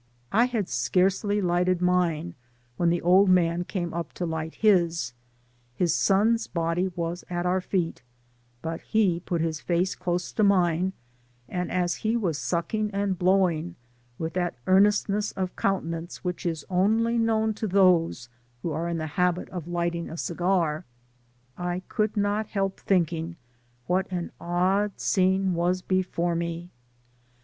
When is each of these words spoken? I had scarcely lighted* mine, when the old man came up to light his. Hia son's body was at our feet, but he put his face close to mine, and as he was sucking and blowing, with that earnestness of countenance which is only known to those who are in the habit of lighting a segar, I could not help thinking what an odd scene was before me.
I 0.31 0.45
had 0.45 0.67
scarcely 0.67 1.41
lighted* 1.41 1.79
mine, 1.79 2.33
when 2.75 2.89
the 2.89 3.03
old 3.03 3.29
man 3.29 3.63
came 3.65 3.93
up 3.93 4.13
to 4.13 4.25
light 4.25 4.55
his. 4.55 5.13
Hia 5.75 5.89
son's 5.89 6.47
body 6.47 6.87
was 6.95 7.23
at 7.29 7.45
our 7.45 7.61
feet, 7.61 8.01
but 8.63 8.81
he 8.81 9.19
put 9.19 9.41
his 9.41 9.59
face 9.61 9.93
close 9.93 10.31
to 10.31 10.43
mine, 10.43 10.93
and 11.47 11.71
as 11.71 11.97
he 11.97 12.17
was 12.17 12.39
sucking 12.39 12.89
and 12.89 13.19
blowing, 13.19 13.75
with 14.17 14.33
that 14.33 14.55
earnestness 14.65 15.33
of 15.33 15.55
countenance 15.55 16.23
which 16.23 16.47
is 16.47 16.65
only 16.67 17.19
known 17.19 17.53
to 17.53 17.67
those 17.67 18.27
who 18.63 18.71
are 18.71 18.89
in 18.89 18.97
the 18.97 19.05
habit 19.05 19.49
of 19.49 19.67
lighting 19.67 20.09
a 20.09 20.17
segar, 20.17 20.83
I 21.59 21.83
could 21.89 22.17
not 22.17 22.47
help 22.47 22.79
thinking 22.79 23.35
what 23.85 24.11
an 24.11 24.31
odd 24.41 24.99
scene 24.99 25.53
was 25.53 25.83
before 25.83 26.33
me. 26.33 26.71